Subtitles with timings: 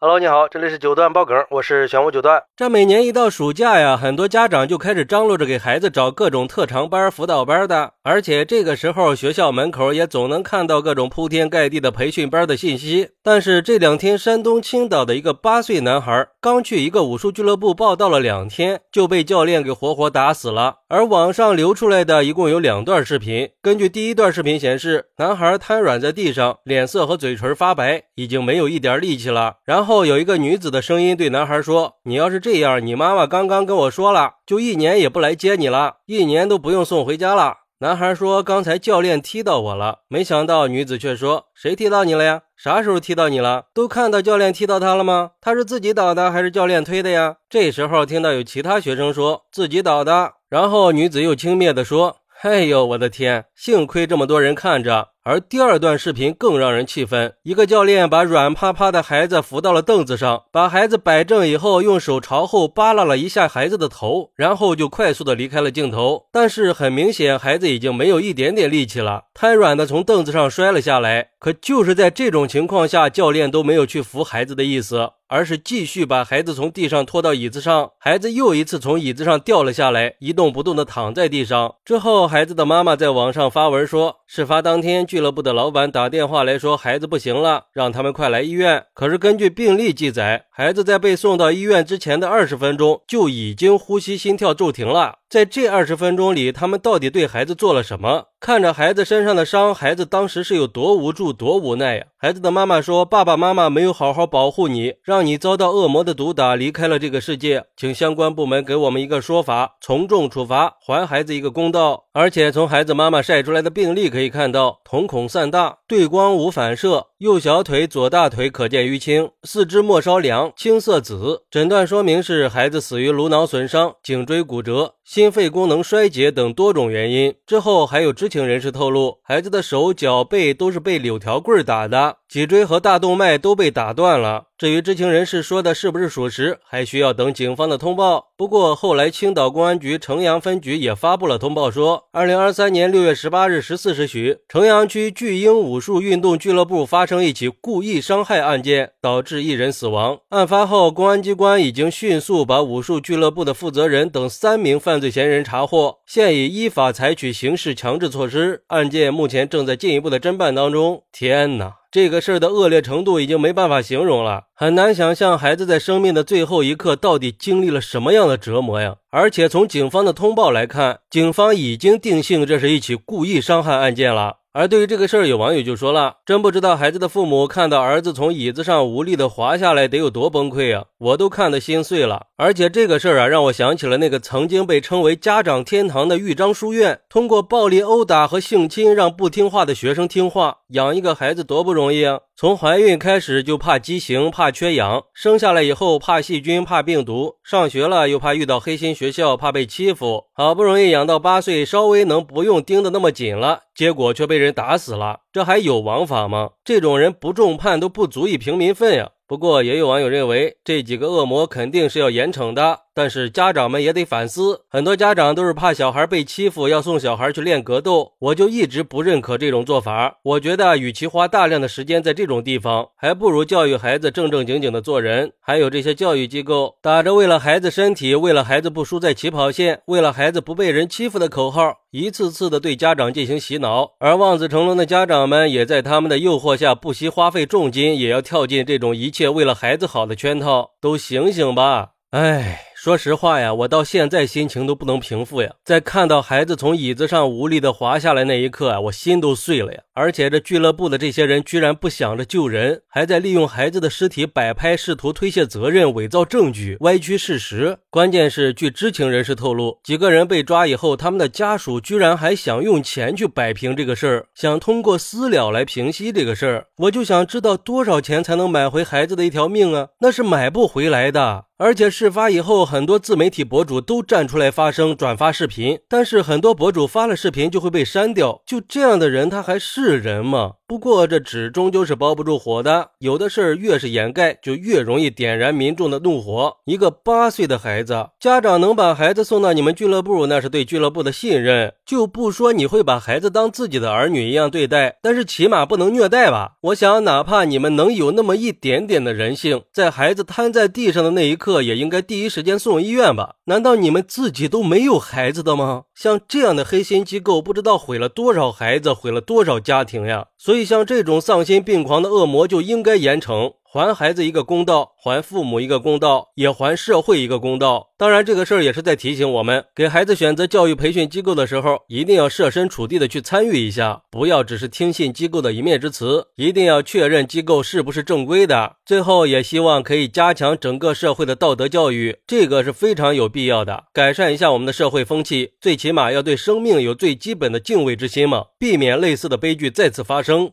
[0.00, 2.40] Hello，你好，这里是九段爆梗，我是玄武九段。
[2.54, 13.08] 这每年一到暑假呀，很多家长就开始张罗着给孩子找各种特长班、辅导班的，而且这个时候学校门口也总能看到各种铺天盖地的培训班的信息。
[13.24, 20.76] 但是这两天，山东青岛的一个八岁男孩刚去一个武术俱乐部报道了两天，就被教练给活活打死了。
[20.88, 29.56] 而网上流出来的一共有两段视频，根据第一段视频显示，男孩瘫软在地上，脸色和嘴唇发白，已经没有一点力气了。
[29.64, 29.87] 然后。
[29.88, 42.42] 后有一个女子的声音对男孩说：“你要是这样，你妈妈刚刚跟我说了，就一年也不来接你了，一年都不用送回家了。”男孩说：“刚才教练踢到我了。”没想到女子却说：“谁踢到你了呀？
[42.54, 43.64] 啥时候踢到你了？
[43.72, 45.30] 都看到教练踢到他了吗？
[45.40, 66.24] 他是自己倒的还是教练推的呀？”这时候听到有其他学生说自己倒的，然后女子又轻蔑地说：“哎呦，我的天，幸亏这么多人看着。”而第二段视频更让人气愤，一个教练把软趴趴的孩子扶到了凳子上，把孩子摆正以后，用手朝后扒拉了一下孩子的头，然后就快速的离开了镜头。
[66.32, 71.28] 但是很明显，孩子已经没有一点点力气了，瘫软的从凳子上摔了下来。
[71.38, 77.90] 可就是在这种情况下，教练都没有去扶孩子的意思，而是继续把孩子从地上拖到椅子上。
[78.00, 81.76] 孩子又一次从椅子上掉了下来，一动不动的躺在地上。
[81.84, 88.84] 之后，孩子的妈妈在网上发文说，事发当天俱乐部的老板打电话来说孩子不行了，让他们快来医院。
[88.94, 95.16] 可是根据病历记载，孩子在被送到医院之前的二十分钟就已经呼吸、心跳骤停了。
[95.28, 98.28] 在这二十分钟里，他们到底对孩子做了什么？
[98.40, 102.06] 看着孩子身上的伤，孩子当时是有多无助、多无奈呀！
[102.16, 107.64] 孩子的妈妈说：“爸爸妈妈没有好好保护你，让你遭到恶魔的毒打，离开了这个世界。
[107.76, 121.42] 请相关部门给我们一个说法，从重处罚，还孩子一个公道。”而且从孩子妈妈晒出来的病历可以看到，瞳孔散大，对光无反射，右小腿、左大腿可见淤青，四肢末梢凉，青色紫。
[121.50, 127.34] 诊断说明是孩子死于颅脑损伤、颈椎骨折、心肺功能衰竭等多种原因。
[127.44, 132.17] 之后还有知情人士透露，孩子的手脚背都是被柳条棍打的。
[132.28, 134.44] 脊椎和大动脉都被打断了。
[134.58, 138.32] 至于知情人士说的是不是属实，还需要等警方的通报。
[138.36, 150.18] 不过后来，青岛公安局城阳分局也发布了通报，说，二零二三年六月十八日十四时许，城阳区巨鹰武术运动俱乐部发生一起故意伤害案件，导致一人死亡。
[150.30, 158.64] 案发后，公安机关已经迅速把武术俱乐部的负责人等三名犯罪嫌疑人查获，现已依法采取刑事强制措施。
[158.66, 161.04] 案件目前正在进一步的侦办当中。
[161.12, 161.77] 天哪！
[162.00, 168.94] 这个事儿的恶劣程度已经没办法形容了，很难想象孩子在生命的最后一刻到底经历了什么样的折磨呀！
[169.10, 174.36] 而且从警方的通报来看，警方已经定性这是一起故意伤害案件了。
[174.52, 180.84] 而对于这个事儿，有网友就说了：“真不知道孩子的父母看到儿子从椅子上无力的滑下来，得有多崩溃呀！
[180.98, 190.58] 我都看得心碎了。”而且这个事儿啊，让我想起了那个曾经被称为“家长天堂”的豫章书院，通过暴力殴打和性侵，让不听话的学生听话。
[190.68, 192.20] 养一个孩子多不容易啊！
[192.36, 200.26] 从怀孕开始就怕畸形，怕缺氧；生下来以后怕细菌，怕病毒；上学了又怕遇到黑心学校，怕被欺负。
[200.34, 206.50] 好不容易养到八岁，稍微能不用盯得那么紧了，结果却被人打死了，这还有王法吗？
[206.64, 209.10] 这种人不重判都不足以平民愤呀！
[209.28, 212.84] 不过也有网友认为，这几个恶魔肯定是要严惩的。
[212.98, 218.14] 但是家长们也得反思，很多家长都是怕小孩被欺负，要送小孩去练格斗。
[218.18, 220.18] 我就一直不认可这种做法。
[220.24, 225.30] 我觉得，与其花大量的时间在这种地方，还不如教育孩子正正经经的做人。
[225.40, 233.92] 还有这些教育机构，打着为了孩子身体、为了孩子不输在起跑线、为了孩子不被人欺负的口号，一次次的对家长进行洗脑。
[234.00, 240.72] 而望子成龙的家长们，也在他们的诱惑下，不惜花费重金，也要跳进这种一切为了孩子好的圈套。
[240.80, 241.90] 都醒醒吧！
[242.10, 242.67] 哎。
[242.80, 245.52] 说实话呀，我到现在心情都不能平复呀。
[245.64, 249.80] 在看到孩子从椅子上无力的滑下来那一刻啊，我心都碎了呀。
[249.94, 257.76] 而且这俱乐部的这些人居然不想着救人，还在利用孩子的尸体摆拍，试图推卸责任、伪造证据、歪曲事实。
[257.90, 266.66] 关键是，据知情人士透露，几个人被抓以后，他们的家属居然还想用钱去摆平这个事儿，想通过私了来平息这个事儿。
[266.76, 269.88] 我就想知道多少钱才能买回孩子的一条命啊？
[269.98, 271.46] 那是买不回来的。
[271.60, 278.42] 而且事发以后，很多自媒体博主都站出来发声、转发视频，但是很多博主发了视频就会被删掉。
[278.44, 280.56] 就这样的人，他还是人吗？
[280.68, 286.58] 不过这纸终究是包不住火的，有的事儿越是掩盖，就越容易点燃民众的怒火。
[286.66, 291.72] 一个八岁的孩子，家长能把孩子送到你们俱乐部，那是对俱乐部的信任。
[291.86, 296.56] 就不说你会把孩子当自己的儿女一样对待，但是起码不能虐待吧？
[296.60, 303.36] 我想，哪怕你们能有那么一点点的人性，在孩子瘫在地上的那一刻，也应该第一时间送医院吧？
[303.46, 305.84] 难道你们自己都没有孩子的吗？
[305.94, 310.26] 像这样的黑心机构，不知道毁了多少孩子，毁了多少家庭呀！
[310.36, 313.52] 所以以，像这种丧心病狂的恶魔，就应该严惩。
[313.70, 317.88] 还孩子一个公道，还父母一个公道，也还社会一个公道。
[317.98, 328.76] 当然，这个事儿也是在提醒我们，给孩子选择教育培训机构的时候，一定要设身处地的去参与一下，不要只是听信机构的一面之词，一定要确认机构是不是正规的。
[328.86, 340.52] 最后，也希望可以加强整个社会的道德教育，这个是非常有必要的，改善一下我们的社会风气，最起码要对生命有最基本的敬畏之心嘛，避免类似的悲剧再次发生。